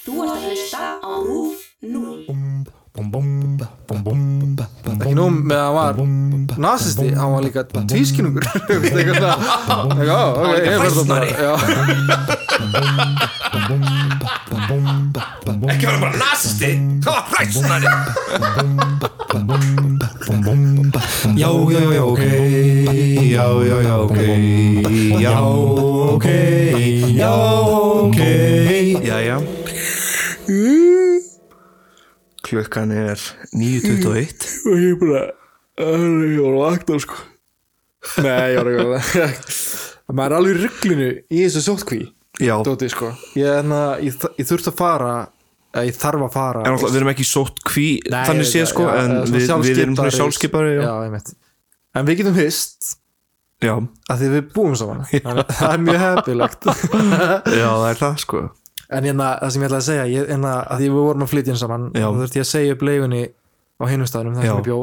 [0.00, 2.24] Þú ert að hlusta á RÚF 0.
[4.90, 5.94] ekki nóg með að hann var
[6.64, 11.30] nazisti, hann var líka tvískinungur eitthvað svona já, ok, ég verð það bara hræsnari.
[11.40, 11.52] já.
[15.70, 16.70] Ekki vera bara nazisti
[17.04, 17.88] Það var hræsnari
[21.40, 22.22] Já, já, já, ok
[23.30, 24.18] Já, já, já, ok
[25.20, 25.34] Já,
[26.10, 26.26] ok
[27.16, 27.32] Já,
[28.04, 28.18] ok
[32.46, 33.20] Klukkan er
[33.52, 35.24] 9.21 og ég bara
[35.80, 37.18] ég var að vakna sko.
[38.24, 42.00] Nei, ég var ekki að það maður er alveg í rugglinu í þessu sótkví
[42.40, 43.10] Já, en Dóti, sko.
[43.36, 45.10] ég, enna, ég, þ- ég þurft að fara
[45.76, 46.62] eða ég þarf að fara.
[46.64, 47.26] Náttúrulega við erum ekki
[48.10, 49.98] Nei, Þannig séð sko já, En við, við erum
[51.04, 51.34] einmitt.
[52.00, 52.88] en við getum hist
[53.62, 55.04] já, að því við búum saman.
[55.12, 56.70] Það er mjög heppilegt.
[57.60, 58.42] Já það er það sko
[58.90, 61.32] en hérna, það sem ég ætla að segja ég, hérna, að því við vorum að
[61.32, 62.06] flytja inn saman Já.
[62.08, 63.22] og þurfti ég að segja upp leigunni
[63.80, 64.80] á hinum staðnum þar sem ég bjó.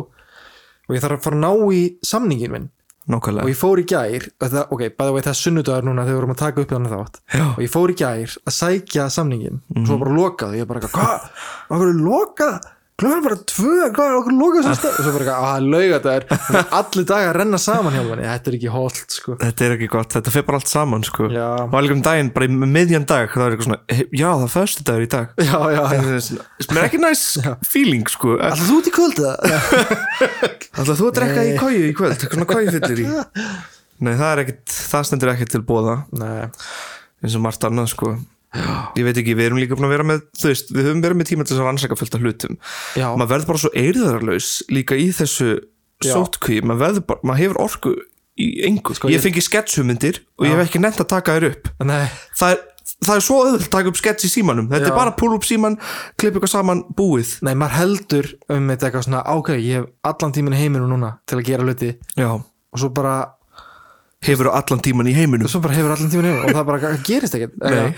[0.87, 2.69] Og ég þarf að fara að ná í samningin minn.
[3.07, 6.03] Og Nákvæmlega ég fór í gær og það, ok, bæða veit það er sunnudagur núna
[6.03, 7.19] þegar við vorum að taka upp þannig þátt.
[7.31, 7.43] Já.
[7.53, 10.89] og ég fór í gær að sækja samningin og svo bara lokað og ég bara,
[10.91, 11.29] hvað,
[11.71, 14.95] okkur er lokað klukkan er bara tvö, hvað er okkur stað?
[14.97, 18.01] Og svo bara, eitthvað, að það lauga þetta er allir dagar að renna saman hjá
[18.07, 19.35] manni þetta er ekki holt, sko.
[19.43, 21.29] Þetta er ekki gott, þetta fer bara allt saman sko.
[21.33, 21.47] Já.
[21.67, 24.45] Og alveg um daginn, bara í miðjan dag Það er eitthvað svona, "Hey, já það
[24.47, 25.27] er föstu dagur í dag.
[25.37, 26.19] Já, já, já,
[26.67, 27.23] Sem er ekki næs
[27.67, 28.37] feeling sko.
[28.41, 29.35] Alltaf þú út í kvölda
[30.77, 32.17] Alltaf þú að drekka í kóju í kvöld?
[32.17, 33.07] Eitthvað svona kóju fyllir í.
[34.05, 36.49] Nei það er ekkit, það stendur ekkit til bóða nei,
[37.23, 38.11] eins og margt annað sko
[38.97, 41.19] Ég veit ekki, við erum líka búin að vera með Þú veist, við höfum verið
[41.21, 42.57] með tíma til þess að rannsaka fullt af hlutum.
[42.97, 45.49] Já, Maður verður bara svo eirðarlaus líka í þessu
[46.05, 46.13] Já.
[46.13, 47.93] sótkví Maður verður bara, maður hefur orku
[48.37, 48.93] í engu.
[48.93, 51.69] Sko, Ég ég- fengi sketshumyndir og ég hef ekki nefnt að taka þér upp.
[51.89, 52.03] Nei.
[52.37, 52.59] Það er,
[53.07, 54.67] það er svo auðvöld að taka upp sketch í símanum.
[54.69, 54.91] Þetta Já.
[54.91, 55.77] er bara púla upp síman,
[56.21, 57.31] klippa eitthvað saman búið.
[57.41, 61.15] Nei, maður heldur um þetta eitthvað svona ok, ég hef allan tíminn í heiminum núna
[61.25, 61.95] til að gera hluti.
[62.15, 62.29] Já.
[62.73, 63.15] og svo bara,
[64.25, 65.49] hefur allan tíman í heiminum.
[65.51, 67.57] Svo bara hefur allan tíminn í heiminum og það bara það gerist ekkert.
[67.61, 67.93] Nei.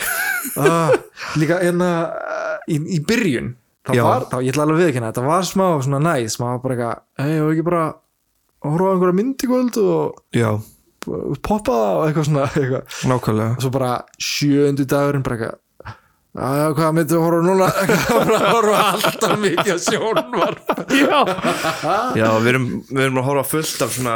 [0.59, 0.91] ah,
[1.39, 3.53] Líka hérna uh, í, í byrjun
[3.87, 4.03] það Já.
[4.05, 7.23] var, þá, ég ætla alveg að viðkynna þetta var smá svona maður var bara eitthvað
[7.23, 10.49] hei, ég var ekki bara að horfa á einhverja mynd í kvöld og já,
[11.47, 12.99] poppa það og eitthvað svona eitthvað.
[13.13, 13.55] nákvæmlega.
[13.55, 15.57] Og svo bara sjöundu dagurinn bara eitthvað
[16.39, 17.67] Já, hvað myndið að horfa á núna?
[18.29, 20.67] Bara horfa alltaf mikið að sjónvarp.
[22.15, 24.13] Já, við erum, við erum að horfa fullt af svona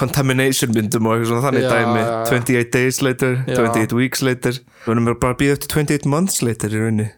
[0.00, 2.00] contamination myndum og eitthvað svona þannig Já, dæmi.
[2.00, 2.40] já, já.
[2.40, 3.56] 28 days later, Já.
[3.60, 4.58] 28 weeks later.
[4.86, 7.08] Við erum bara að býða eftir 28 months later í rauninni,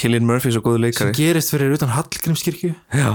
[0.00, 2.72] Killian Murphy er svo góðu sem leikari gerist fyrir utan Hallgrímskirkju.
[2.96, 3.10] Já,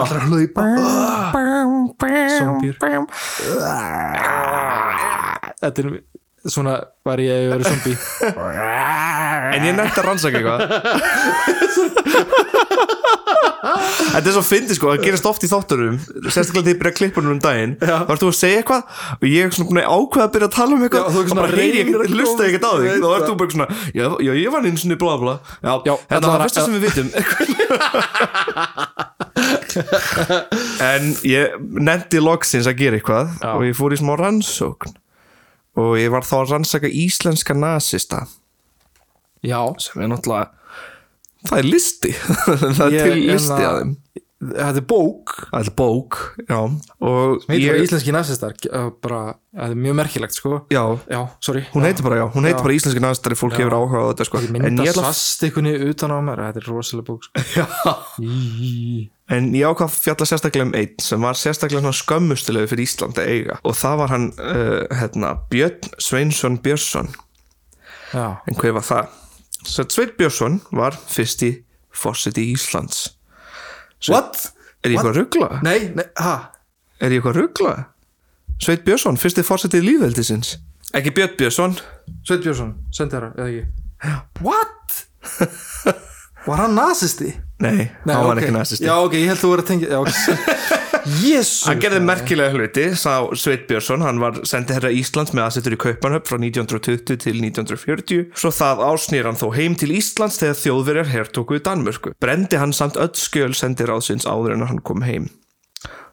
[0.00, 0.66] allra hlaupa.
[2.40, 2.76] Zombjur
[5.60, 5.88] Þetta er
[6.52, 6.74] svona
[7.06, 7.92] var ég að vera zombi
[9.56, 10.58] en ég nefnt að rannsaka eitthvað.
[13.66, 15.96] Þetta er svo fyndið sko, það gerast oft í þátturum
[16.30, 16.94] sérstaklega þegar ég byrja
[17.26, 17.72] hún um daginn.
[17.80, 18.82] Þá ert þú að segja eitthvað?
[19.18, 21.04] Og ég er svona búin að ákveða að byrja að tala um eitthvað.
[21.06, 21.86] Og bara reyni koma- ég
[22.46, 22.86] ekkert á þig.
[22.86, 23.26] Þá ert það.
[23.26, 25.34] þú bara svona, já, já ég var sinni bla bla.
[25.62, 27.08] Já, Já, þetta var það fyrsta sem við vitum.
[30.86, 31.44] En ég
[31.90, 34.94] nefndi loksins að gera eitthvað og ég fór í smá rannsókn
[35.76, 38.24] og ég var þá að rannsaka íslenska nasista.
[39.46, 40.50] Já, sem er náttúrulega
[41.46, 42.10] það er listi.
[42.76, 43.94] Það er Ég- til listi hérna- að þeim.
[44.46, 45.30] Þetta er bók.
[45.48, 46.56] Það er bók, já.
[47.40, 49.20] Sem heitir bara íslenski nazistar uh, bara,
[49.56, 50.58] þetta er mjög merkilegt sko.
[50.74, 51.62] Já, Já, sorry.
[51.72, 52.64] Hún heitir bara, já, hún heitir Já.
[52.66, 54.42] bara íslenski næstari, fólk hefur áhuga á þetta, sko.
[54.44, 57.46] Ég mynda ég, ætla, svastikunni utan á mér Þetta er rosalega bók sko.
[57.56, 57.64] já,
[59.32, 63.30] en ég ákvað að fjalla sérstaklega um einn sem var sérstaklega skömmustulegu fyrir Ísland að
[63.32, 67.10] eiga og það var hann, uh, hérna, Björn Sveinsson Björnsson
[68.14, 69.14] Já, En hver var það?
[69.66, 71.50] Svo Sveinn Björnsson var fyrsti
[71.90, 73.16] fórseti Íslands
[74.06, 74.52] What?
[74.84, 75.48] Er ég eitthvað að ruggla?
[75.66, 76.36] Nei, nei, ha
[77.02, 77.74] Er ég eitthvað að ruggla?
[78.62, 80.54] Sveit Björnsson, fyrsti fórsetið lífveldisins
[80.94, 81.78] Ekki Björn Björnsson
[82.22, 85.02] Sveit Björnsson, sendera, eða ekki What?
[86.46, 87.32] Var hann nazisti?
[87.58, 88.42] Nei, hann var ok.
[88.42, 90.74] ekki næstisti Já, ok, ég held þú verið að tengja okay.
[91.22, 95.76] Jésu Hann gerði merkilega hluti, sá Sveit Björnsson hann var sendið herra Íslands með aðsettur
[95.76, 100.60] í Kaupanhöfn frá 1920 til 1940 svo það ásnýr hann þó heim til Íslands þegar
[100.60, 105.06] þjóðverjar hertóku í Danmörku brendi hann samt öll skjöl sendir áðsins áður en hann kom
[105.06, 105.30] heim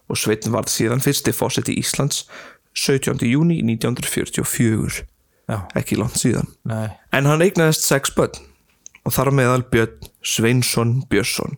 [0.07, 2.23] og Sveitin varð síðan fyrsti fórseti Íslands
[2.79, 3.19] 17.
[3.27, 5.03] júni 1944
[5.51, 8.39] Já, ekki langt síðan nei En hann eignaðist sex börn
[9.03, 11.57] og þar á meðal Björn Sveinsson Björnsson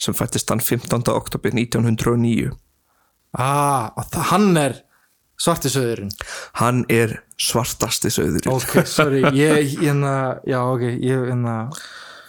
[0.00, 1.02] sem fættist hann 15.
[1.14, 2.50] oktober 1909
[3.34, 4.74] Ah, og það, hann er
[5.40, 6.12] svarti söðurinn
[6.60, 10.12] hann er svartasti söður ok, sorry, ég, hérna
[10.46, 11.56] já, ok, ég, hérna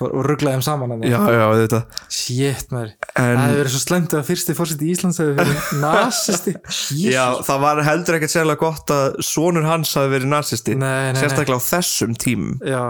[0.04, 1.80] og rugglaði þeim saman að já, já, þetta
[2.12, 5.70] shit, maður, En- það hefur verið svo slemt að fyrsti fórseti í Íslands hefur verið
[5.86, 6.56] nasisti.
[7.06, 10.34] Já, það var heldur ekkert sérlega gott að sonur hans hafi verið
[10.82, 11.14] nei.
[11.16, 12.58] sérstaklega á þessum tímum.
[12.66, 12.84] Já,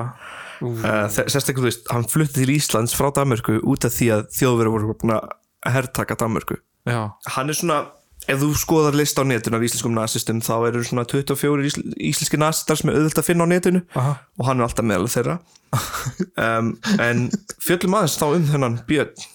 [1.13, 4.95] sérstaklega, þú veist, hann flutti til Íslands frá Danmörku út af því að þjóðverið voru
[5.01, 5.29] búin að
[5.75, 6.57] herrtaka Danmörku.
[6.85, 6.99] Já,
[7.35, 7.77] hann er svona,
[8.29, 12.39] ef þú skoðar list á netinu af íslenskum nazistum, þá eru svona 24 ísl íslenski
[12.41, 15.39] nazistar sem er auðvitað að finna á netinu aha, og hann er alltaf meðal þeirra.
[16.39, 17.25] Um, en
[17.59, 19.25] fjöllum aðeins þá um þennan Björn.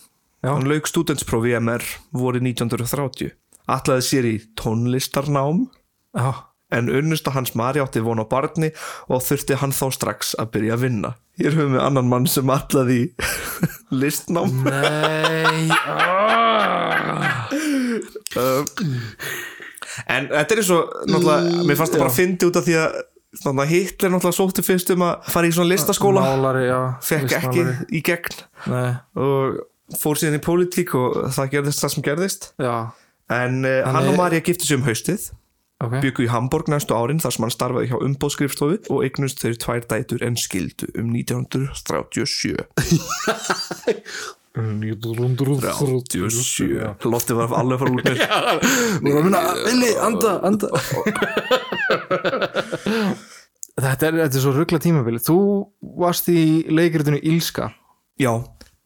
[0.41, 0.55] Já.
[0.55, 1.85] hann lauk stúdentsprófi MR
[2.17, 3.35] voru 1930
[3.69, 5.67] Atlaði sér í tónlistarnám.
[6.17, 8.71] Já en unnusta hans Mari átti von á barni
[9.11, 11.13] og þurfti hann þá strax að byrja að vinna.
[11.41, 13.05] Hér höfum við annan mann sem allaði í
[14.03, 14.53] listnám.
[14.67, 15.71] Nei,
[18.37, 18.67] um,
[20.15, 22.77] en þetta er eins og náttúrulega, mér fannst það bara að fyndi út af því
[22.83, 23.01] að
[23.71, 26.25] Hitler náttúrulega sótti fyrst um að fara í svona listaskóla.
[26.29, 27.91] Málari, já fekk ekki listmálari.
[27.95, 28.41] í gegn.
[28.71, 28.89] Nei,
[29.19, 32.49] og fór síðan í pólitík og það gerðist það sem gerðist.
[32.63, 32.75] Já,
[33.31, 35.31] en uh, hann og Marja gifti sig um haustið
[35.85, 35.95] ok.
[36.05, 39.83] Byggu í Hamburg næstu árin þar sem hann starfaði hjá umbóðskrifstofu og eignust þeir tvær
[39.91, 42.57] dætur en skildu um 1937
[46.11, 48.03] 37 Lotti var alveg fara út
[49.05, 50.67] Nú erum við að villi, anda, anda.
[53.81, 55.39] Þetta er, þetta er svo ruggla tímabili Þú
[56.03, 57.71] varst í leikritinu Ílska
[58.21, 58.33] Já,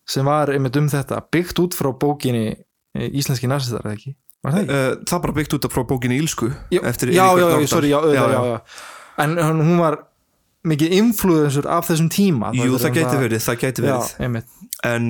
[0.07, 4.13] sem var einmitt um þetta byggt út frá bókinni eh, Íslenski narsistar, eða ekki?
[4.45, 7.89] Það uh, það bara byggt út af frá bókinni Ílsku Já, eftir já, já, sorry,
[7.89, 8.61] já, já,
[9.25, 10.03] En hún var
[10.69, 12.51] mikið influensur af þessum tíma.
[12.57, 14.53] Jú, það er gæti verið, það gæti verið.
[14.89, 15.09] En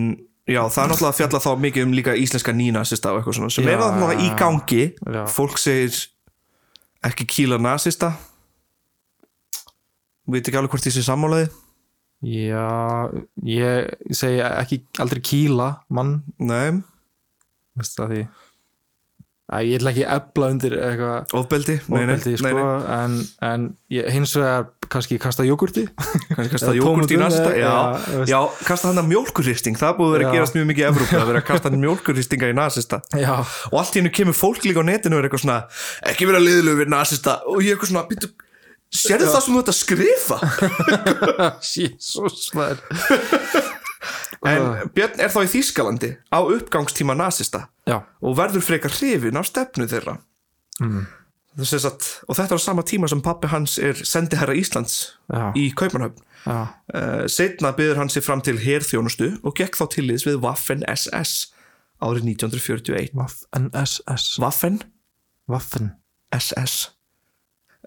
[0.50, 3.54] já, það er náttúrulega að fjalla þá mikið um líka íslenska nínasista og eitthvað svona
[3.54, 4.84] sem er náttúrulega í gangi.
[5.32, 6.00] Fólk segir
[7.06, 8.12] ekki kýla nasista.
[10.30, 11.50] Veit ekki alveg hvort ég sé sammálaði
[12.24, 13.10] Já,
[13.44, 16.22] ég segi ekki aldrei kýla mann.
[16.40, 16.80] Nei,
[17.76, 18.22] það því
[19.44, 21.74] Æ, ég ætla ekki að ebla undir eitthvað ofbeldi?
[21.92, 22.94] Nei, nei, ofbeldi, nei, sko, nei.
[22.96, 24.62] en, en ég, hins vegar
[24.94, 25.82] kannski kasta jógurti.
[26.30, 27.74] Kannski kasta Eða jógurt í eða- já,
[28.08, 30.88] já, já, kasta hann að mjólkurristing það búið að vera að gerast mjög mikið í
[30.88, 33.02] Evrópu að vera að kasta hann mjólkurristinga í nasista.
[33.20, 33.34] Já,
[33.68, 35.58] og allt í hennu kemur fólk líka á netinu og er eitthvað svona,
[36.08, 37.36] ekki vera liðlug við nasista.
[37.44, 38.32] Og ég er eitthvað svona, býttu
[38.94, 40.40] sérðu það sem þú ert að skrifa?
[41.74, 42.48] Jésús
[44.44, 49.48] en Björn er þá í Þýskalandi á uppgangstíma nasista Já, og verður frekar hrifin af
[49.50, 50.16] stefnu þeirra.
[50.80, 51.04] Mm.
[51.54, 55.52] að, og þetta er á sama tíma sem pappi hans er sendiherra Íslands Já.
[55.54, 60.26] í Kaupanhöfn uh, setna byður hann sig fram til herþjónustu og gekk þá til liðs
[60.26, 61.52] við Waffen SS
[62.02, 64.82] árið 1941 Waffen SS Waffen?
[65.46, 65.92] Waffen.
[66.34, 66.90] SS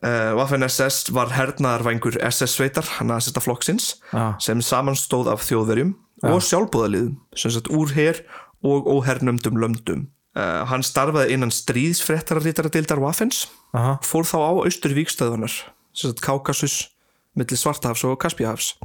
[0.06, 4.38] uh, Waffen SS var hernaðarvængur SS-sveitar nazista flokksins Já.
[4.40, 8.24] sem samanstóð af þjóðverjum og sjálfbúðaliðum sem sagt úr her
[8.65, 10.07] og óhernumdum löndum.
[10.38, 16.92] Uh, hann starfaði innan stríðsfrettararítara Waffens Aha, fór þá á austurvíkstöðunar sem sagt Kaukasus
[17.33, 18.75] milli Svartahafs og Kaspíahafs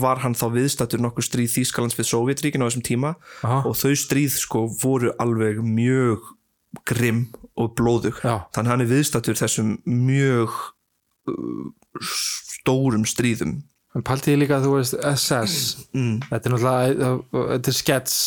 [0.00, 3.62] var hann þá viðstættur nokkur stríð Þýskalands við Sovjetríkin á þessum tíma Aha.
[3.68, 6.28] og þau stríð sko voru alveg mjög
[6.86, 7.24] grimm
[7.58, 8.20] og blóðug.
[8.22, 8.46] Já.
[8.54, 10.54] þannig hann er viðstættur þessum mjög
[11.32, 11.64] uh,
[12.04, 13.60] stórum stríðum.
[13.96, 15.56] En paldi ég líka að þú veist SS
[15.96, 16.20] mm.
[16.28, 17.14] Þetta er náttúrulega
[17.56, 18.18] þetta er skets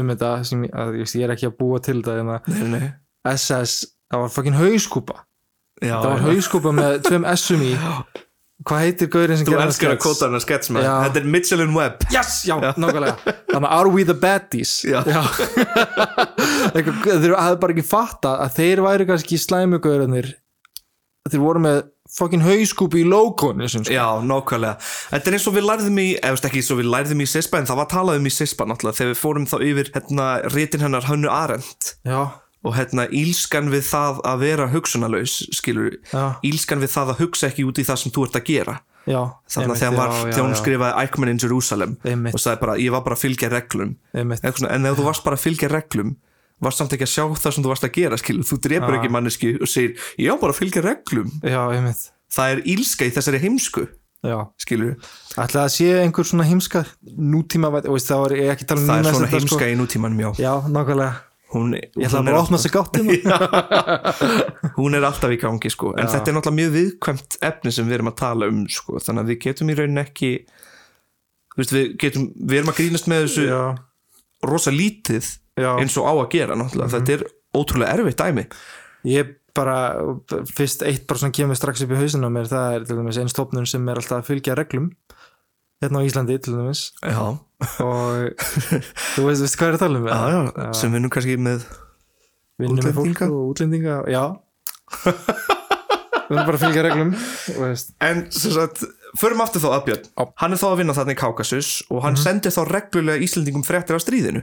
[0.00, 2.92] um þetta sem að, ég, ég er ekki að búa til þetta.
[3.32, 3.74] SS,
[4.12, 5.16] það var fucking hauskúpa
[5.82, 6.26] Já, það var já.
[6.30, 7.72] hauskúpa með tveim S-um í
[8.66, 10.04] hvað heitir gaurinn sem þú gerði elskar að skets?
[10.06, 10.92] kóta hann að skets með Já.
[11.04, 15.02] þetta er Mitchell and Webb Yes, já, nákvæmlega Þannig að are we the baddies Já.
[16.76, 20.30] Eitthvað, Þeir hafði bara ekki fatta að þeir væri kannski slæmugauðurnir
[21.26, 21.82] þeir voru með
[22.12, 23.68] fucking hauskúpi í logoinu.
[23.90, 24.78] Já, nákvæmlega.
[25.10, 27.60] Þetta er eins og við lærðum í, eða ekki eins og við lærðum í Sispa
[27.60, 30.84] en það var talað um í Sispa náttúrulega þegar við fórum þá yfir hérna rítin
[30.86, 32.20] hennar Hönnu Arendt Já,
[32.66, 36.36] og hérna ílskan við það að vera hugsunalaus, skilur Já.
[36.46, 39.20] ílskan við það að hugsa ekki út í það sem þú ert að gera já
[39.46, 42.34] þannig að þegar, var, já, já, þegar hún skrifaði Eichmann in Jerusalem Einmitt.
[42.34, 45.38] og sagði bara, ég var bara að fylgja reglum svona, en ef þú varst bara
[45.38, 46.16] að fylgja reglum
[46.62, 48.98] varst samt ekki að sjá það sem þú varst að gera skilur, þú drepur Já.
[49.00, 51.30] ekki manneski og segir, ég á bara fylgja reglum.
[51.44, 51.62] Já,
[52.32, 53.86] það er ílska í þessari heimsku
[54.26, 54.38] Já.
[54.58, 54.96] skilur,
[55.36, 59.60] Ætla að sé einhver svona heimska nútíma veist, það var um það er svona heimska
[59.60, 59.68] sko.
[59.68, 61.22] í nútímanum já, Já, nákvæmlega.
[61.54, 63.36] Hún, Ég ætla að er að opna alltaf, sig gáttina
[64.80, 65.92] hún er alltaf í gangi sko.
[65.94, 68.98] en þetta er náttúrulega mjög viðkvæmt efni sem við erum að tala um sko.
[68.98, 70.30] þannig að við getum í raunin ekki
[71.56, 73.62] við, getum, við erum að grínast með þessu Já,
[74.50, 75.70] rosa lítið já.
[75.80, 78.46] eins og á að gera náttúrulega, þetta er ótrúlega erfitt dæmi.
[79.06, 79.76] Ég bara
[80.52, 83.20] fyrst eitt bara svona kemur strax upp í hausinu á mér það er til dæmis
[83.22, 84.90] einn stofnun sem er alltaf að fylgja reglum
[85.82, 86.90] hérna á Íslandi til dæmis.
[87.00, 87.24] Já,
[87.84, 88.44] og
[89.14, 90.08] þú veist, veist hvað er að tala um?
[90.12, 91.66] Já, sem við nú kannski með
[92.60, 93.30] vinnum útlendinga.
[93.30, 94.24] og útlendinga já.
[96.26, 97.10] Við erum bara að fylgja reglum
[98.02, 98.80] En sem sagt,
[99.20, 100.08] förum aftur þá að Björn.
[100.10, 100.24] Já.
[100.42, 103.96] Hann er þá að vinna þarna í Kaukasus og hann sendir þá reglulega Íslendingum fréttir
[103.96, 104.42] af stríðinu.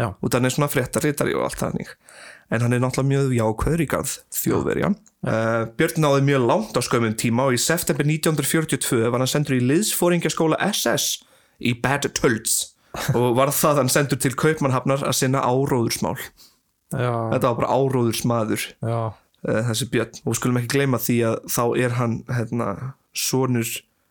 [0.00, 0.12] Já.
[0.12, 1.92] og þannig svona fréttaritari og allt þannig.
[2.52, 4.94] En hann er náttúrulega mjög jákvæður í garð þjóðverjan
[5.26, 9.56] uh, Björn náði mjög langt á skömmun tíma og í september 1942 var hann sendur
[9.56, 11.24] í liðsfóringjaskóla SS
[11.58, 12.76] í Bad Tölz
[13.18, 16.16] og var það hann sendur til Kaupmannhafnar að sinna áróðursmál.
[16.94, 20.22] Já, þetta var bara áróðursmaður já, uh, þessi Björn.
[20.24, 22.70] Og skulum ekki gleyma því að þá er hann hérna,
[23.16, 23.68] sonur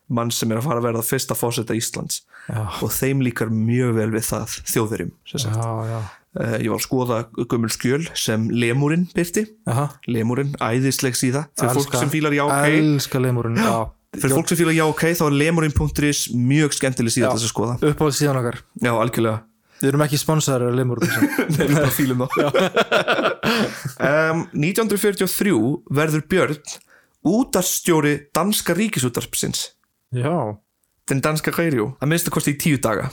[0.08, 2.20] mann sem er að fara að verða fyrsta fósetta Íslands.
[2.46, 5.98] Já, og þeim líkar mjög vel við það þjóðverjum sem já,
[6.38, 7.18] uh, ég var að skoða
[7.50, 9.42] gömul skjöl sem Lemurinn byrti
[10.06, 11.46] Lemurinn, æðisleg síða.
[11.58, 13.74] Fyrir fólk elska- sem fílar já ok elska lemurinn já,
[14.14, 17.76] fyrir fólk sem fílar já ok þá er lemurinn.is mjög skemmtileg síða þess að skoða.
[17.82, 18.62] Uppáhald síðan okkar.
[18.86, 19.42] Já algjörlega.
[19.76, 21.10] Við erum ekki sponsorar af lemurinn
[21.58, 22.46] Nei, við fílum þá.
[24.00, 25.50] Um, 1943
[25.98, 26.56] verður Björn
[27.26, 29.72] útarstjóri danska ríkisútarpsins
[30.14, 30.56] já,
[31.10, 33.10] den danska radio að minnstu kosti í tíu daga.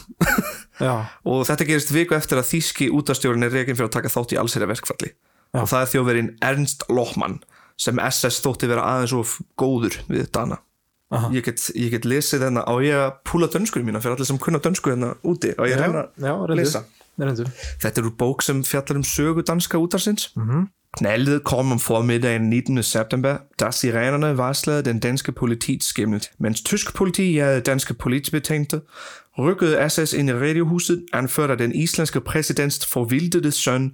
[1.29, 4.39] Og þetta gerist viku eftir að þýski útarstjórin er reygin fyrir að taka þátt í
[4.41, 5.13] allsherja verkfalli.
[5.53, 5.61] Já.
[5.61, 7.35] og það er þjóðverinn Ernst Lohmann
[7.77, 10.57] sem SS þótti vera aðeins of góður við Dana.
[11.13, 11.29] Aha.
[11.29, 14.39] ég get, ég get lesið þennan á ég að púla dönskur mína fyrir allir sem
[14.41, 15.51] kunna dönsku hérna úti?
[15.61, 16.81] Og ég reyna að lesa?
[17.83, 20.31] Þetta er úr bók sem fjallar um sögu danska útarsins.
[20.33, 20.71] Mhm.
[20.97, 22.83] Knaldet kom om formiddagen 19.
[22.83, 26.31] september, da sirenerne varslede den danske politiskimmet.
[26.37, 28.81] Mens tysk politi jagede danske politibetjente,
[29.39, 33.91] rykkede SS ind i radiohuset, anført af den islandske præsidents forvildede søn,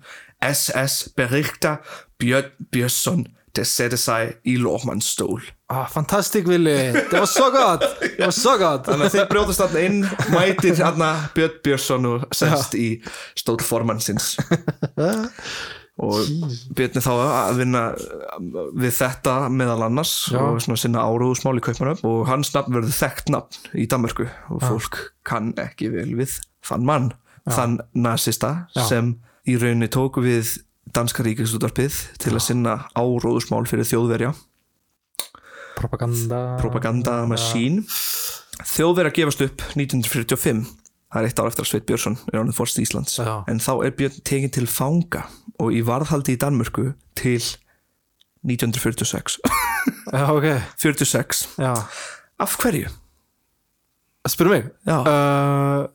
[0.54, 1.76] SS Berichter
[2.20, 5.42] Bjørn Bjørsson, der satte sig i Lormans stol.
[5.70, 7.84] ah, fantastic Willi, det var så godt
[8.18, 12.28] det var så godt Þannig að þeir brjóðast þarna inn, mætir þarna Björn Björnsson og
[12.36, 12.88] semst í
[13.38, 14.38] stól formannsins.
[16.00, 17.82] og er þá að vinna
[18.80, 20.40] við þetta meðal annars Já.
[20.40, 24.64] og svona sinna áróðusmál í Kaupmannöfn og hans nafn verður þekkt nafn í Danmörku og
[24.64, 27.12] fólk kann ekki vel við þann mann,
[27.50, 28.86] þann nazista Já.
[28.94, 29.14] sem
[29.50, 30.58] í rauninni tóku við
[30.96, 34.34] danska ríkisútarpið til að sinna áróðusmál fyrir þjóðverja.
[35.80, 36.40] Propaganda.
[36.60, 37.84] Propaganda masín
[38.68, 40.66] þjóðverja gefast upp 1945
[41.10, 43.18] það er eitt ár eftir að Sveit Björnsson er ánum fórst Íslands.
[43.20, 43.44] Já.
[43.50, 45.24] en þá er Björn tekin til fanga
[45.60, 47.42] og í varðhaldi í Danmörku til
[48.46, 49.40] 1946
[50.14, 50.48] já, ok,
[50.84, 51.74] 46 já.
[52.40, 52.88] Af hverju?
[54.30, 54.66] spyrum mig?
[54.86, 55.88] Uh,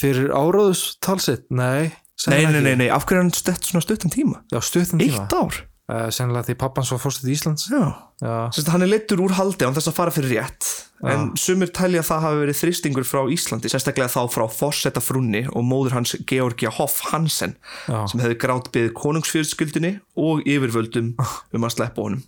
[0.00, 1.92] fyrir áróðus talsitt, nei
[2.26, 4.40] Nei, nei, nei, nei, af hverju er hann stett svona stuttan tíma?
[4.50, 5.22] já, stuttum tíma.
[5.22, 5.60] Eitt ár?
[5.88, 7.68] uh, sennilega því pappan svo fórstuð Íslands.
[7.70, 7.84] Já.
[8.18, 10.66] Já, Sest, hann er leittur úr haldi án þess að fara fyrir rétt
[11.06, 15.44] en sumir telja að það hafi verið þristingur frá Íslandi, sérstaklega þá frá Fossetta frunni
[15.52, 17.54] og móður hans Georgia Hoff Hansen
[17.86, 18.00] Já.
[18.10, 21.12] sem hefði grátt byggð konungsfjölskyldinni og yfirvöldum
[21.54, 22.24] um að sleppa honum.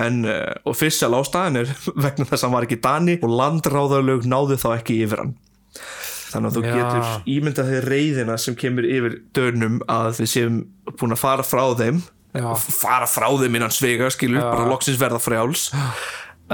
[0.00, 1.74] En uh, sjálf ástæðan er
[2.06, 5.36] vegna þess að hann var ekki Dani og landráðarlög náðu þá ekki yfir hann.
[6.32, 6.74] Þannig að þú Já.
[6.74, 10.60] getur ímyndað þeir reyðina sem kemur yfir dörnum að við séum
[10.96, 12.02] búin að fara frá þeim.
[12.34, 12.48] Já.
[12.58, 15.68] fara frá þeim innan svega skilur, bara loksins verða frjáls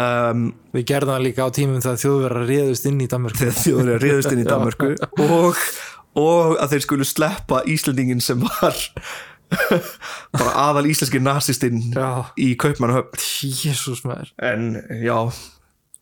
[0.00, 3.40] um, við gerðum það líka á tímum þegar þjóðverðar réðust inn í Danmörku.
[3.45, 4.90] Þegar þjóður er réðust inn í Danmörku.
[5.26, 5.64] Og,
[6.19, 8.80] og að þeir skulu sleppa Íslandingin sem var
[10.38, 12.26] bara aðal íslenski nasistinn Já.
[12.38, 13.23] í Kaupmannahöfn.
[13.62, 14.35] Jésús maður.
[14.42, 15.16] En já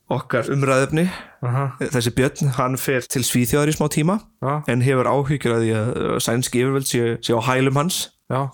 [0.09, 1.05] okkar umræðefni
[1.45, 1.67] Aha.
[1.93, 4.55] þessi Björn, hann fer til Svíþjóðar í smá tíma Já.
[4.73, 8.07] en hefur áhyggjur að því að sænski yfirvöld sé, sé á hælum hans.
[8.33, 8.49] Já,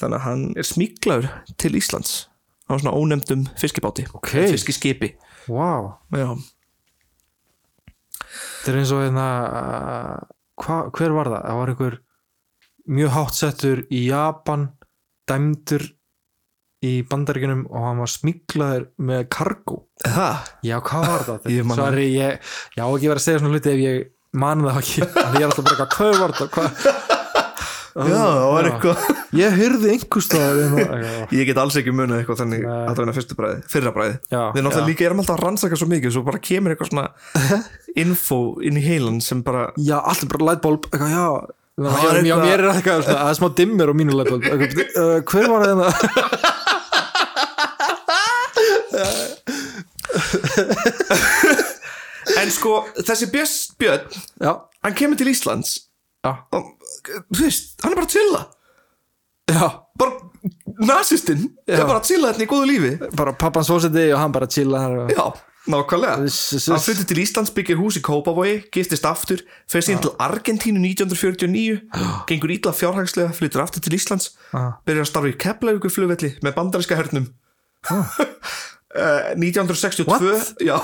[0.00, 1.30] þannig að hann er smíklaður
[1.60, 2.12] til Íslands
[2.70, 4.30] á svona ónefndum fiskibáti Ok.
[4.54, 5.12] fiskiskipi
[5.50, 5.90] wow
[8.60, 10.18] þetta er eins og hérna uh,
[10.60, 11.46] hva, hver var það?
[11.48, 11.96] það var einhver
[12.90, 14.68] mjög háttsettur í Japan
[15.30, 15.84] dæmdur
[16.86, 21.50] í bandaríkunum og hann var smiklaður með kargo það já, hvað var það?
[21.52, 24.00] Ég á ekki verið að segja svona hluti ef ég
[24.40, 26.50] man það ekki en ég er alltaf bara hvað var það?
[26.54, 27.09] Hvað?
[27.90, 28.70] Já, það var Já.
[28.70, 28.96] eitthvað
[29.40, 32.80] ég hyrði einhverstaðar Ég get alls ekki munið eitthvað þannig Nei.
[32.90, 34.90] allavega fyrstu bræði, fyrra bræði Já, Við náttúrulega já.
[34.92, 37.06] líka erum alltaf að rannsaka svo mikið svo bara kemur eitthvað svona
[38.04, 42.02] info inn í heilan sem bara já, allt er bara lightbulb eitthvað, já Já, Það
[42.10, 44.80] er já, eitthvað- mér er eitthvað svona, það er smá dimmer á mínu lightbulb eitthvað,
[45.00, 45.88] uh, hver var það hérna?
[52.40, 52.72] En sko,
[53.04, 53.28] þessi
[53.80, 54.04] Björn,
[54.40, 54.52] já,
[54.84, 55.72] hann kemur til Íslands
[56.24, 56.68] já, og,
[57.30, 58.48] þú veist, hann er bara til það
[59.50, 59.68] já.
[60.00, 60.16] Bara
[60.80, 62.90] nasistinn er bara að chilla þetta í góðu lífi.
[63.18, 65.12] Bara pappans fósiti og hann bara chilla þar og...
[65.12, 65.24] Já,
[65.74, 66.14] nákvæmlega.
[66.22, 71.80] Hann flyttir til Íslands, byggir hús í Kópavogi giftist aftur, fer síðan til Argentínu 1949,
[72.30, 74.62] gengur ítla fjárhagslega flyttir aftur til Íslands Já.
[74.88, 77.28] byrjar að starfa í Keflavíkur flugvelli með bandaríska hernum.
[77.90, 78.16] Uh,
[79.40, 80.54] 1962 What?
[80.68, 80.76] Já,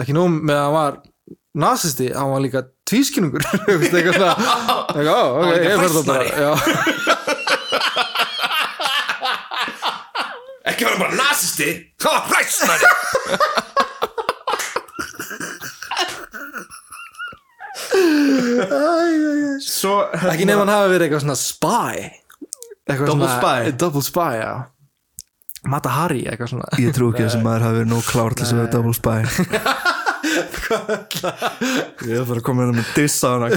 [0.00, 0.96] ekki nú með að hann var
[1.54, 4.34] nazisti, hann var líka tvískinungur eitthvað svona.
[4.92, 4.98] Ok,
[5.64, 6.50] ég fer það bara já,
[10.64, 11.68] Ekki vera bara nazisti
[12.04, 12.88] Ha, hræsnari
[19.64, 19.94] Svo
[20.30, 22.04] ekki nefn hann hafi verið eitthvað svona spy.
[22.84, 23.74] Eitthvað Double svona, spy?
[23.80, 24.52] double spy, já.
[25.72, 26.68] Mata Hari, eitthvað svona.
[26.80, 28.96] Ég trú ekki að þessi maður hafi verið nóg klár til þess að vera double
[28.98, 29.18] spy
[32.04, 33.52] Ég er bara að koma hérna með diss á hann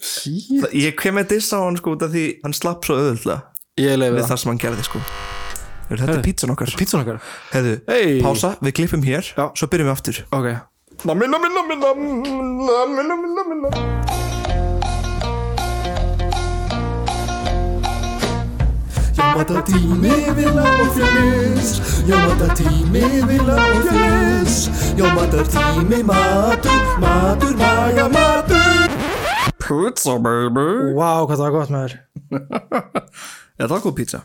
[0.00, 0.66] Shit.
[0.76, 3.40] Ég kem með diss á hann sko út af því hann slapp svo öðvöldlega
[3.80, 5.02] ég leiði við það sem hann gerði sko
[5.90, 6.70] Er þetta er pítsan okkar?
[6.78, 7.18] pítsun okkar
[7.50, 8.20] Hefðu, Hey.
[8.22, 9.46] pása, við klippum hér Já.
[9.58, 10.48] Svo byrjum við aftur ok
[19.30, 21.68] Já, mata tími vila og fjölis
[22.08, 24.56] Já, mata tími vila og fjölis
[24.98, 28.90] Já, mata tími matur, matur, maga, matur
[29.62, 30.66] Pizza baby.
[30.98, 31.94] Wow, hvað það var gott maður.
[33.62, 34.24] Er það góð pizza?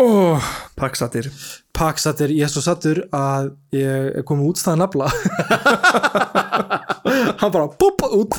[0.00, 0.50] Oh.
[0.80, 1.30] Pakksattir
[1.76, 5.08] Pakksattir, ég er svo sattur að ég er komið útstæðan nafla
[7.40, 8.36] hann bara búpp út.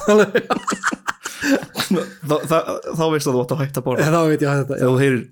[1.42, 2.58] Þá, þá,
[2.98, 4.12] þá veist að þú átt að hætta að borða.
[4.12, 5.24] Þá veit ég að þetta þú heyrir.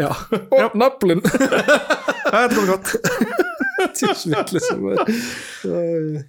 [0.00, 0.08] Já.
[0.78, 1.20] naflin
[2.32, 2.88] Það er komið gott.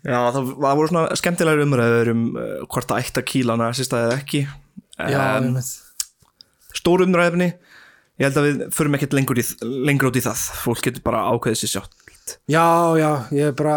[0.03, 4.01] Já, það, það voru svona skemmtilegar umræður um uh, hvort það ætti að kýla nasista
[4.07, 4.41] eða ekki.
[4.99, 5.61] Um.
[6.73, 7.53] Stór umræðefni
[8.21, 9.43] Ég held að við förum ekkert lengur, í,
[9.89, 10.41] lengur út í það.
[10.63, 11.99] Fólk getur bara ákveðið sér sjátt
[12.47, 12.63] já,
[12.95, 13.73] já, ég er bara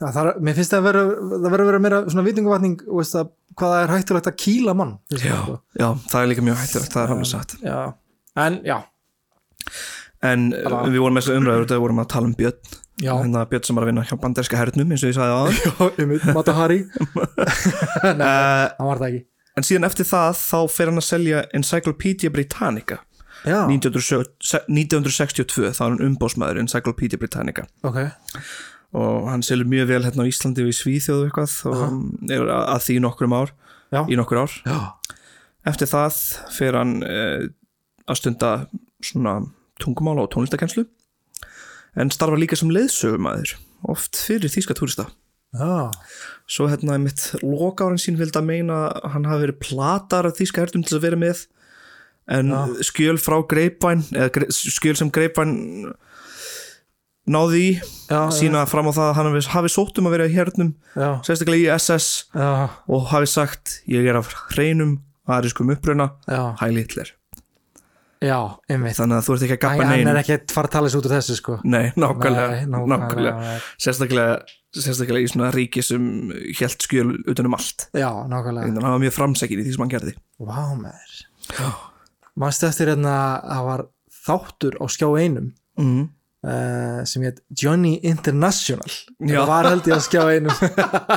[0.00, 3.16] þarf- mér finnst það að vera það verður að vera meira svona vitinguvatning og veist
[3.20, 3.26] að
[3.60, 5.56] hvað það er hættulegt að kýla mann mér, sko.
[5.76, 7.52] Já, það er líka mjög hættulegt, það er alveg satt.
[7.60, 7.80] Já,
[8.46, 8.76] en já.
[10.30, 12.72] En uh, við vorum með þessu umræður þegar við vorum að tala um Björn.
[13.00, 13.12] Já.
[13.16, 16.26] Hérna Björn sem var að vinna hjá banderska hernum eins og ég sagði já, einmitt,
[16.36, 16.80] Mata Hari.
[18.06, 18.24] Hann
[19.10, 19.22] ekki.
[19.58, 23.00] En síðan eftir það þá fer hann að selja Encyclopedia Britannica.
[23.00, 23.09] já, 1960
[23.46, 27.62] 1962 þá er hann umbósmaður Encyclopedia Britannica.
[27.86, 27.98] Ok.
[28.98, 31.78] Og hann selur mjög vel hérna á Íslandi í Svíþjóðu eitthvað og
[32.34, 33.50] er að, því í nokkrum ár
[34.10, 34.52] í nokkur ár.
[35.70, 36.12] Eftir það
[36.56, 37.42] fer hann uh,
[38.10, 38.50] að stunda
[39.04, 39.34] svona
[39.80, 40.84] tungumála og tónlistakenslu
[41.98, 43.56] en starfa líka sem leiðsögumæður
[43.90, 45.08] oft fyrir þýska túrista.
[45.50, 45.90] Já,
[46.46, 50.62] svo hérna mitt lokárin sín vildi að meina að hann hafi verið platar af þýska
[50.62, 51.42] herdum til að vera með
[52.28, 52.54] en
[52.86, 54.04] skjöl frá greipvæn
[54.50, 55.54] skjöl sem greipvæn
[57.30, 57.70] náði í
[58.10, 61.10] já, sína fram á það að hann hafi, sótt um að vera í hernum já,
[61.26, 62.50] sérstaklega í SS já,
[62.90, 64.98] og hafi sagt ég er af hreinum
[65.30, 67.16] aðriskum uppruna já, hæli Hitler.
[68.20, 68.36] Já,
[68.68, 68.98] einmitt.
[68.98, 70.88] Þannig að þú ert ekki að gappa hann neinu er ekki að fara að tala
[70.90, 71.54] þessu út úr þessu sko.
[71.64, 73.54] Nei, nákvæmlega, nákvæmlega.
[73.80, 74.34] Sérstaklega,
[74.76, 76.02] sérstaklega í svona ríki sem
[76.58, 77.86] hélt skjöl utan um allt.
[77.96, 78.66] Já, nákvæmlega.
[78.66, 80.12] Þannig að hann var mjög framsækin í því sem hann gerði.
[80.36, 81.16] Vá maður
[82.40, 83.82] Manstu eftir hérna að var
[84.26, 85.52] þáttur á skjá einum?
[85.80, 86.08] Mm.
[86.44, 88.88] uh, sem heit Johnny International.
[89.20, 90.54] Það var held ég að skjá einum.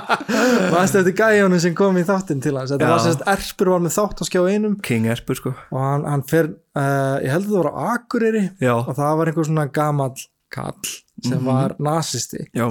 [0.74, 2.72] Manstu eftir gæjónu sem kom í þáttinn til hans?
[2.74, 2.92] Þetta Já.
[2.94, 4.76] var sérst Erpur var með þátt á skjá einum.
[4.84, 5.54] King Erpur sko.
[5.72, 8.44] Og hann, hann fer, uh, ég held að það var á Akureyri.
[8.64, 10.92] Já, og það var einhver svona gamall kall
[11.24, 11.46] sem Mhm.
[11.48, 12.48] var nasisti.
[12.56, 12.68] Já,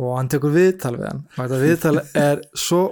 [0.00, 1.24] og hann tekur viðtal við hann.
[1.36, 2.82] Og þetta viðtal er svo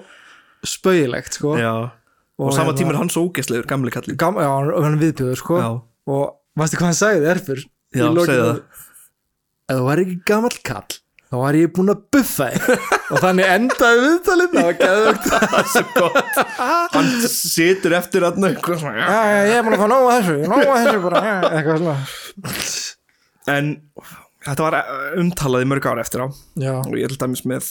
[0.66, 1.54] spauðilegt sko.
[1.58, 1.90] Já
[2.38, 4.16] Og, sama hérna- tíma er hann svo ógæslegur, gamli kallinn.
[4.20, 5.58] Gam, já, hann hann er viðbjöður sko.
[5.58, 5.70] Já.
[6.08, 6.24] og
[6.58, 7.60] veistu hvað hann sagði Erfur
[7.94, 8.62] Já, segðu það.
[9.68, 10.98] ef þú væri ekki gamall kall
[11.28, 12.86] þá var ég búinn að buffa þig.
[13.12, 14.54] Og þannig endaði viðtalið.
[14.54, 15.26] Það var geðvögt
[16.94, 20.36] Hann situr eftir hann eitthvað svona já, já, ég er búinn að fá nóga þessu
[20.48, 21.96] nóga þessu bara, eitthvað svona.
[23.48, 23.70] En
[24.48, 26.26] þetta var eh, umtalað í mörg ára eftir á.
[26.60, 27.70] Já, og ég held dæmis með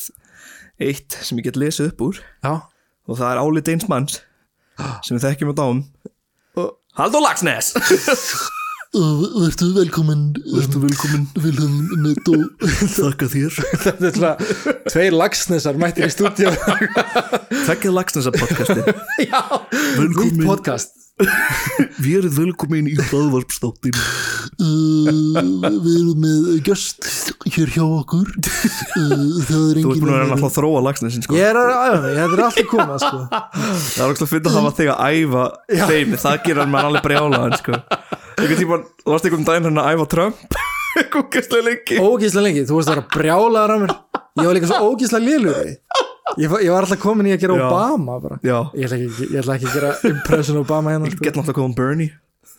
[0.90, 2.22] eitt sem ég get lesið upp úr.
[2.46, 2.54] Já,
[3.08, 4.20] og það er álit eins manns
[5.06, 5.82] sem við þekkjum á dáum
[6.98, 7.74] Haldur Lagsnes
[8.98, 12.38] Vertu velkomin Vertu velkomin Vilhelm Netto?
[12.98, 13.58] Þakka þér.
[13.84, 14.32] Þetta er svona
[14.88, 16.54] tveir lagsnesar mættir í stúdíu
[17.68, 18.96] Þekkið Lagsnes að podcasti.
[19.28, 19.44] Já,
[20.02, 25.08] nýtt podcast Við erum velkomin í hlaðvarpstáttin uh,
[25.82, 27.08] Við erum með gjöst
[27.56, 28.28] hér hjá okkur.
[28.38, 29.16] Uh,
[29.48, 31.38] Það er Þú ert engin búin að reyna að fá þróa lagsnessin sko.
[31.40, 33.24] Ég er að þetta er allt að koma sko.
[33.32, 35.46] Það er okkur að finna að hafa þig að æfa
[35.90, 37.82] þeim Það gerir mann alveg brjálaðan sko.
[38.38, 40.60] Einhvern tíma, þú varst einhvern daginn hérna að æfa Trump?
[41.16, 41.98] Kúkastlega lengi.
[42.04, 43.98] Ógíslega lengi, þú það að brjálaður á mér.
[44.38, 45.58] Ég var líka svo ógíslega lélur
[46.38, 47.66] ég, var- ég var alltaf komin í að gera Já.
[47.68, 48.38] Obama bara.
[48.44, 51.24] Já, ég, ætla ekki, ég ætla ekki að gera impression Obama hérna sko.
[51.24, 52.12] gett náttúrulega góðan Bernie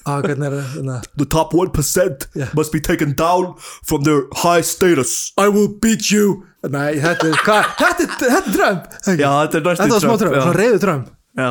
[0.09, 0.37] ah, er?
[0.75, 1.03] Hérna?
[1.21, 2.49] The top 1% Yeah.
[2.55, 3.55] must be taken down
[3.85, 7.69] from their high status I will beat you Nei, þetta er, hvað?
[7.79, 8.89] Þetta er, þetta er Trump?
[9.19, 11.51] Já, þetta er næstu Þetta var smá Trump, svona reyðu Trump Já,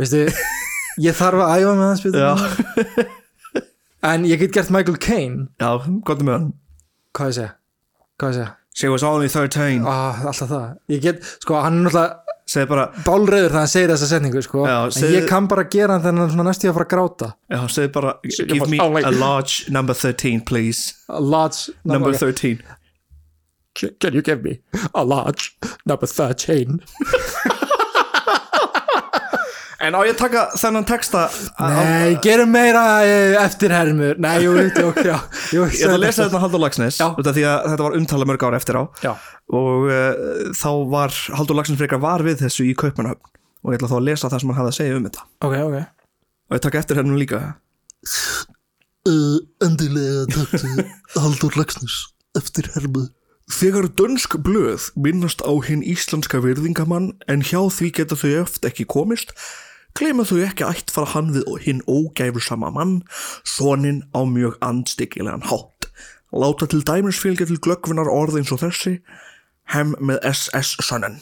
[0.00, 0.22] Veistu,
[1.06, 3.08] ég þarf að æfa með hans já.
[4.10, 5.70] En ég get gert Michael Caine já,
[6.06, 6.48] gott með hann
[7.16, 7.52] Hvað ég segja?
[8.20, 8.50] Hvað ég segja?
[8.74, 10.76] She was only 13 Ah, alltaf það.
[10.88, 12.16] Ég get, sko, hann er náttúrulega
[12.50, 14.64] Segði bara, bálreiður þegar hann segir þessa setningu sko.
[14.66, 17.28] Já, En segðu- ég kann bara gera hann þegar hann næstu að fara að gráta.
[17.50, 20.94] Já, segði bara Give me a large number 13 please.
[21.08, 22.62] A large Number 13
[24.00, 24.58] Can you give me
[24.94, 25.56] a large
[25.86, 26.80] number 13
[29.80, 31.22] En á ég að taka þennan texta?
[31.56, 34.18] Nei, gerum meira eh, eftirhermur.
[34.20, 35.16] Nei, jú, jú, já,
[35.54, 35.62] jú.
[35.64, 37.06] Ég ætla að lesa þetta Haldur Lagsnes Já.
[37.14, 38.82] út af Því að þetta var umtala mörg ár eftir á.
[39.00, 39.12] Já,
[39.56, 43.24] Og uh, þá var Haldur Lagsnes frekar var við þessu í Kaupmannhöfn
[43.64, 45.24] Og ég ætla þá að lesa það sem hann hafði að segja um þetta.
[45.48, 45.78] Ok, ok.
[46.50, 47.40] Og ég taka eftir hennum líka.
[49.08, 50.84] Uh, Endilega taktu
[51.24, 51.96] Haldur Lagsnes
[52.36, 53.06] eftir hermu
[53.50, 58.86] Þegar dönsk blöð minnast á hinn íslenska virðingamann en hjá því geta þau oft ekki
[58.86, 59.32] komist,
[59.98, 63.00] gleyma þau ekki að ættfara hann við hinn ógæfursama mann,
[63.44, 65.90] sonin á mjög andstyggilegan hátt.
[66.30, 69.00] Láta til dæmis fylgja til glöggvunar orð eins og þessi,
[69.74, 71.18] hem með SS-sönnen.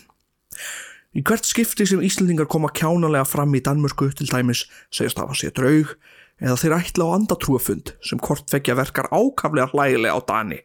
[1.17, 5.55] Í hvert skipti sem Íslendingar koma kjánalega fram í Danmörku til dæmis segjast hafa sér
[5.57, 5.95] draug
[6.39, 10.61] eða þeir ætla á andatrúafund sem hvort vekja verkar ákaflega hlægilega á Dani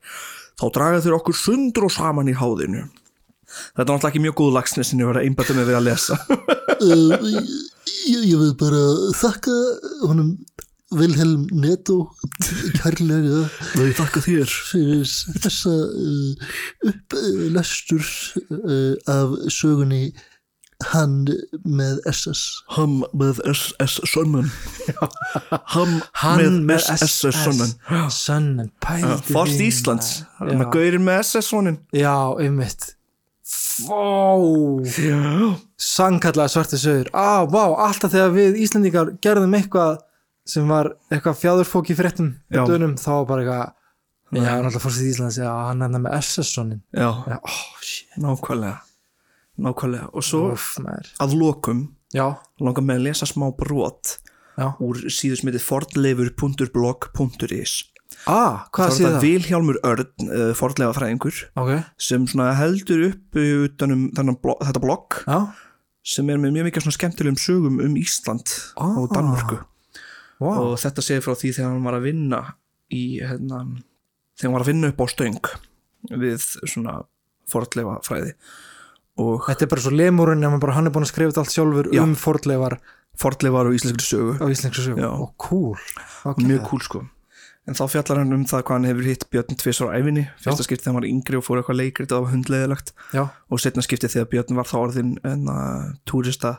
[0.60, 2.84] þá draga þeir okkur sundur og saman í háðinu.
[3.74, 5.88] Þetta er náttúrulega ekki mjög góð lagsnes sem ég var að einbæta með við að
[5.88, 6.20] lesa.
[7.88, 8.84] ég, ég vil bara
[9.20, 9.56] þakka
[10.08, 10.36] honum
[10.94, 11.96] Vilhelm Netto
[12.78, 13.48] kærlega
[13.80, 14.52] Nei, þakka þér.
[14.70, 15.08] fyrir
[15.42, 16.52] þessa uh,
[16.92, 18.06] upplestur
[18.52, 20.04] uh, af sögunni
[20.92, 21.24] hann
[21.64, 22.42] með SS
[22.76, 24.50] Ham með SS-sönnen.
[25.72, 27.72] Ham Hann með SS-sönnen.
[28.12, 30.10] Sönnen, pældi Fórst því, Íslands.
[30.42, 30.58] maður.
[30.60, 31.78] Með gaurin með SS-sonin.
[31.96, 32.90] já einmitt
[33.88, 34.04] Vá
[35.00, 35.56] Já.
[35.84, 39.92] Sannkallaða svarti sögur Á, vá, alltaf þegar við Íslendingar gerðum eitthvað
[40.48, 43.68] sem var eitthvað fjáðurfók í fréttum dönum, þá var bara eitthvað
[44.34, 47.54] Já, náttúrulega fórst Íslands, já, hann er hann með SS-sonin Já, Já, ó,
[47.86, 48.10] shit.
[48.18, 48.80] Nákvæmlega.
[49.62, 50.08] Nákvæmlega.
[50.18, 50.40] Og svo
[50.82, 51.12] maður.
[51.22, 52.28] að lokum Já,
[52.62, 54.16] langar með að lesa smá brot
[54.58, 54.68] já.
[54.82, 57.74] úr síðusmitið fordleifur.blog.is
[58.30, 59.24] Ah, hvað Það er þetta það?
[59.26, 65.18] Vilhjálmur Örn, uh, fordleifafræðingur Ok, sem svona heldur upp utanum þennan blo þetta blogg.
[65.26, 65.40] Já,
[66.04, 68.98] sem er með mjög mikið svona skemmtilegum sögum um Ísland Ah.
[69.00, 69.60] og Danmörku.
[70.44, 70.52] Vá.
[70.60, 72.42] Og þetta segir frá því þegar hann var að vinna
[72.92, 73.62] í hérna,
[74.36, 75.40] þegar hann var að vinna upp á stöng
[76.12, 77.06] við svona
[77.50, 78.34] fordleifafræði
[79.24, 81.92] og Þetta er bara svo lemurinn bara hann er búin að skrifa þetta allt sjálfur
[81.94, 82.02] Já.
[82.04, 82.80] um fordleifar
[83.16, 85.04] fordleifar og íslenskri sögu.
[85.06, 85.78] Og cool.
[86.26, 86.46] Okay.
[86.46, 87.04] mjög cool sko
[87.68, 90.64] en þá fjallar hann um það hvað hann hefur hitt Björn tvisar á æfinni, fyrsta
[90.66, 93.58] skipti þegar hann var yngri og fór eitthvað leikrit og það var hundleðilegt Já, og
[93.64, 95.70] setna skipti þegar Björn var þá orðin en að
[96.10, 96.52] túrista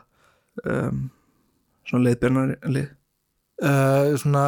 [0.65, 0.97] um,
[1.85, 2.89] svona leiðbjörnar leið,
[3.61, 4.45] uh, svona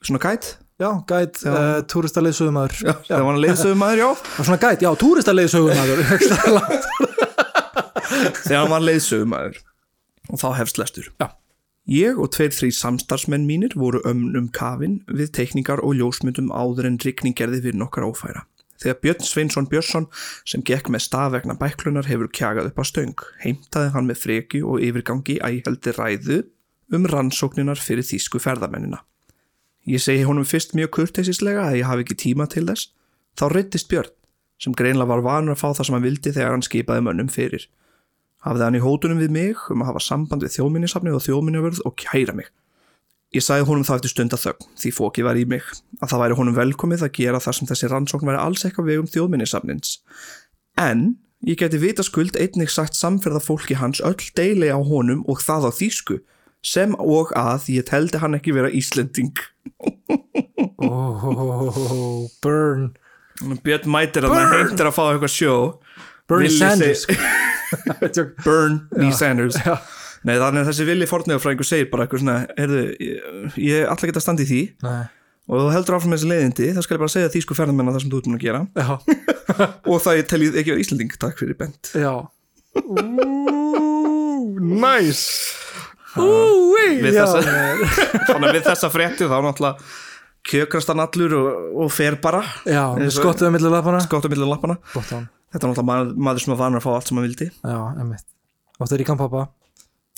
[0.00, 0.44] svona gæt?
[0.82, 2.76] já, gæt, uh, túristaleðsögumæður
[3.10, 4.08] hann var leiðsögum maður, já.
[4.40, 5.98] Svona gæt, já, túristaleðsögumæður
[8.42, 9.56] þegar hann var leiðsögum maður
[10.32, 11.06] og þá hefst lestur.
[11.20, 11.26] Já.
[11.90, 16.98] Ég og tveir þrý samstarfsmenn mínir voru ömnum kafin við teikningar og ljósmyndum áður en
[17.02, 18.44] rigning gerði við nokkar ófæra.
[18.78, 20.06] Þegar Björn Sveinsson Björnsson
[20.46, 24.62] sem gekk með staf vegna bæklunar hefur kjagað upp á stöng, heimtaði hann með freki
[24.62, 26.38] og yfirgangi ægjaldi ræðu
[26.94, 29.02] um rannsókninar fyrir þýsku ferðamennina.
[29.86, 32.92] Ég segi honum fyrst mjög kurteisislega að ég hafi ekki tíma til þess,
[33.34, 34.14] þá reyttist Björn,
[34.62, 37.66] sem greinlega var vanur að fá það sem hann vildi þegar hann skipaði mönnum fyrir.
[38.42, 41.94] Hafði hann í hótunum við mig um að hafa samband við þjóðminnisafni og þjóðminnavörð og
[42.00, 42.48] kæra mig.
[43.32, 45.68] Ég sagði honum það eftir stund að þögn, því fóki var í mig,
[46.02, 49.08] að það væri honum velkomið að gera það sem þessi rannsókn væri alls eitthvað vegum
[49.08, 49.94] þjóðminnisafnins.
[50.76, 51.04] En
[51.48, 55.70] ég geti vita skuld einnig sagt samferða fólki hans öll deili á honum og það
[55.70, 56.18] á þýsku,
[56.62, 59.32] sem og að ég teldi hann ekki vera Íslending.
[60.82, 62.92] oh, burn
[63.64, 65.54] Björn mætir að það heimtir að fá eitthvað sjó.
[66.30, 67.06] Villi Sanders
[68.44, 69.10] Burn B.
[69.16, 69.58] Sanders.
[69.62, 69.76] Já.
[70.22, 73.88] Nei, þannig að þessi villi fornöðafræðingur segir bara eitthvað svona, heyrðu, ég, ég
[74.20, 74.60] að standa í því.
[74.86, 75.02] Nei.
[75.50, 77.90] og þú heldur áfram með þessi leiðindi, þá skal ég bara segja því sko ferðamenn
[77.90, 78.60] það sem þú ert búin að gera.
[79.90, 81.90] Og það teljið ekki vera Íslanding, takk fyrir bent.
[81.98, 82.14] Já.
[84.62, 85.24] Næs.
[87.02, 87.18] Við
[88.62, 89.92] þessa, frétti þá náttúrulega
[90.46, 91.50] kjökrast hann allur og,
[91.84, 92.42] og fer bara.
[93.10, 94.00] Skottuðu millir lappana.
[94.06, 94.78] Skott á milli lappana.
[94.94, 97.48] Hann þetta er náttúrulega maður, sem var vanur að fá allt sem hann vildi.
[97.62, 98.28] Já, emmitt
[98.82, 99.44] Áttu ríkan pappa?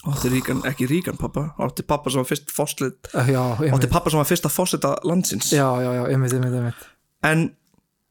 [0.09, 4.13] Átti ríkan, ekki ríkan pappa átti pappa sem var fyrst fóslit Já, átti emmitt pappa
[4.13, 5.53] sem var fyrst að fósita landsins.
[5.53, 6.89] Já, já, já, emmitt, emmitt, emmitt
[7.25, 7.47] en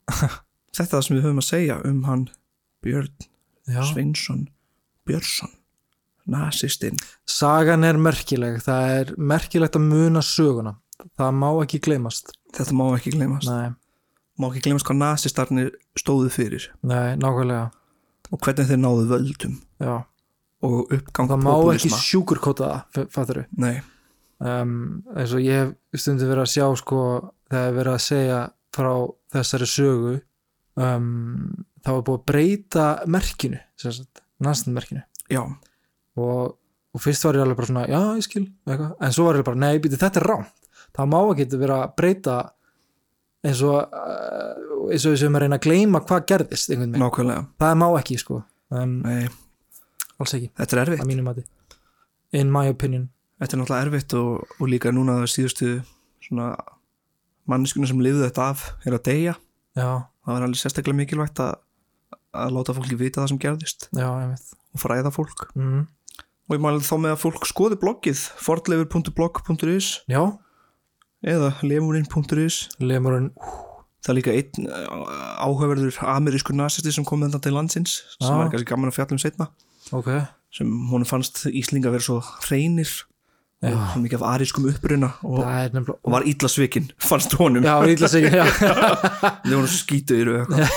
[0.75, 2.29] þetta er það sem við höfum að segja um hann
[2.83, 3.29] Björn
[3.69, 3.81] Já.
[3.87, 4.47] Sveinsson
[5.07, 5.53] Björnsson
[6.29, 6.99] nasistinn.
[7.27, 10.77] Sagan er merkileg, það er merkilegt að muna söguna.
[11.19, 12.31] Það má ekki gleymast.
[12.55, 13.49] Þetta má ekki gleymast.
[13.49, 13.73] Nei,
[14.39, 16.71] má ekki gleymast hvað nasistarnir stóðu fyrir.
[16.81, 17.69] Nei, nákvæmlega.
[18.33, 19.59] Og hvernig þeir náðu völdum.
[19.83, 20.01] Já,
[20.63, 23.75] og uppgang það má ekki sjúkurkóta það, fattur nei,
[24.43, 27.03] um, eins og ég hef stundu verið að sjá sko,
[27.51, 28.39] þegar er verið að segja
[28.73, 28.91] frá
[29.35, 30.15] þessari sögu
[30.79, 31.05] um,
[31.83, 33.61] það var búið að breyta merkinu,
[34.43, 36.55] næstum merkinu já, og,
[36.95, 38.91] og fyrst var ég alveg bara svona, já, ég skil eitthvað.
[39.03, 41.95] en svo var ég bara, nei, býti, þetta er rámt það má ekki vera að
[41.99, 42.41] breyta
[43.43, 47.47] eins og uh, eins og við sem að reyna að gleyma hvað gerðist nákvæmlega.
[47.61, 48.43] Það má ekki sko.
[48.73, 49.25] Um, nei,
[50.17, 51.49] alls ekki, þetta er erfitt.
[52.33, 53.09] In my opinion.
[53.41, 55.75] Þetta er náttúrulega erfitt og, og líka núna síðustu
[56.23, 56.53] svona
[57.49, 59.35] manneskuna sem lifðu þetta af er að deyja.
[59.77, 59.89] Já,
[60.23, 61.57] það var alveg sérstaklega mikilvægt að,
[62.43, 63.89] að láta fólki vita það sem gerðist.
[63.97, 65.49] Já, og fræða fólk.
[65.57, 65.83] Mm.
[66.47, 70.21] og ég mæli þá með að fólk skoði bloggið fortleifur.blog.is já,
[71.23, 73.31] eða lemurinn.is lemurinn.
[74.03, 78.35] Það er líka einn uh, áhugaverður amerískur nasisti sem kom þetta til landsins sem Já.
[78.35, 79.47] var kannski gaman að fjalla um setna
[79.95, 80.09] ok,
[80.51, 82.91] sem hún fannst Íslinga vera svo hreinir
[83.63, 83.77] og Já.
[83.93, 87.77] svo mikið af arískum uppruna og, er nefnilega og var illa svikin fannst honum, já,
[88.11, 88.43] sig, já.
[89.47, 90.67] Þegar hún og eitthvað.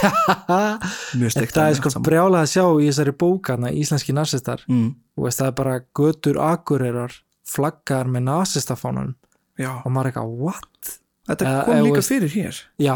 [1.19, 4.63] Mjög steikt það er sko brjálað að sjá í þessari bókana íslenski nasistar.
[4.71, 9.17] Mm, og veist það er bara götur agureirar flaggar með nasistafánun
[9.59, 10.93] já, og maður er eitthvað, what?
[11.29, 12.61] þetta kom eh, líka veist- fyrir hér.
[12.79, 12.95] Já,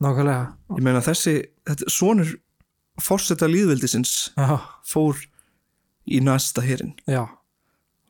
[0.00, 0.46] nákvæmlega.
[0.76, 1.34] Ég meina þessi,
[1.68, 2.30] þetta, svonur
[3.00, 5.16] fórseta líðveldisins Já, fór
[6.10, 7.22] í næsta hérin já,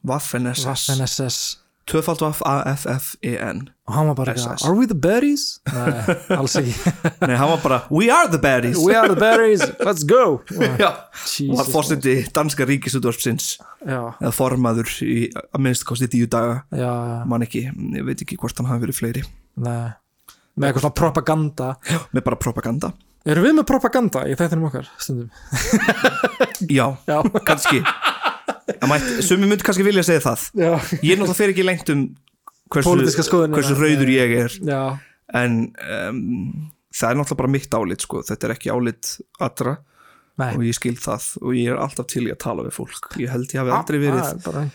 [0.07, 1.60] Waffen-SS Vaffen SS
[1.91, 5.45] Tvöfald Waff A-F-F-E-N og hann var bara eitthvað, are we the berries?
[5.67, 6.75] Nei, alls ekki.
[7.27, 8.79] Nei, hann var bara We are the baddies.
[8.79, 10.39] We are the berries, let's go.
[10.79, 10.93] Já,
[11.49, 13.57] og var fórseti danska ríkisútvarpsins.
[13.83, 16.61] Já, eða formaður í að minnst kosti tíu daga.
[16.71, 17.65] Já, já, man ekki,
[17.99, 19.27] ég veit ekki hvort hann hafi verið fleiri.
[19.59, 19.91] Nei.
[20.55, 21.73] Með eitthvað svona propaganda.
[22.15, 22.95] Með bara propaganda.
[23.29, 25.29] Erum við með propaganda í þættinum okkar stundum?
[26.71, 27.83] Já, Já, kannski
[29.27, 30.47] Sumi myndi kannski vilja segja það.
[30.61, 30.71] Já,
[31.03, 32.03] Ég er náttúrulega fyrir ekki lengt um
[32.71, 32.97] hversu,
[33.55, 34.57] hversu rauður ég er.
[34.67, 34.81] Já,
[35.41, 35.57] en
[35.99, 36.25] um,
[36.95, 38.23] það er náttúrulega bara mitt álit sko.
[38.27, 39.77] þetta er ekki álit allra.
[40.41, 40.55] Nei.
[40.57, 41.27] Og ég skil það.
[41.45, 43.11] Og ég er alltaf til í að tala við fólk.
[43.21, 44.69] Ég held ég hafi aldrei verið Ah,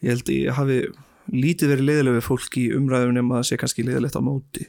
[0.00, 0.78] ég held ég hafi
[1.30, 4.64] lítið verið leiðileg við fólk í umræðum nema að það sé kannski leiðilegt á móti.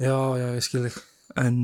[0.00, 1.00] Já, já, ég skil þig.
[1.42, 1.58] En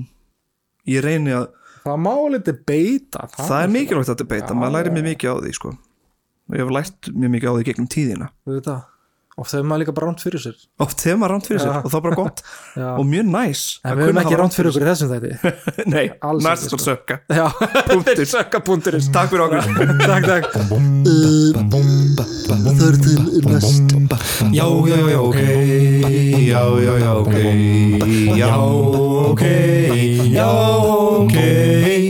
[0.90, 1.46] ég reyni að
[1.86, 5.34] Það má litið beita það er mikilvægt að þetta beita, maður læri mjög mikið á
[5.44, 5.70] því sko.
[6.46, 8.30] Og ég hef lært mjög mikið á því gegnum tíðina.
[9.36, 10.54] Oft hefur maður líka bara ránt fyrir sér.
[10.80, 11.80] Oft hefur maður rámt fyrir sér Já.
[11.84, 12.38] og það er bara gott.
[13.02, 15.32] Og mjög næs En við höfum ekki ránt fyrir okkur í þessum þætti.
[15.92, 16.78] Nei, Alls næst sko.
[16.80, 17.18] sökka.
[17.90, 19.60] Punktur Sökka punkturins Takk fyrir okkur.
[20.06, 20.46] Takk, takk.
[22.48, 23.92] Það er til næst.
[24.56, 25.38] Já, já, já, ok.
[26.48, 27.36] Já, já, já, ok.
[28.40, 29.44] Já, ok.
[30.32, 30.48] Já,
[31.20, 32.05] ok